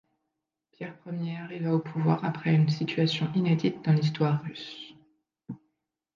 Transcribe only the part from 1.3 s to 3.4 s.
arriva au pouvoir après une situation